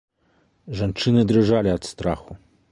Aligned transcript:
Жанчыны 0.79 1.21
дрыжалі 1.33 1.69
ад 1.77 1.83
страху. 1.93 2.31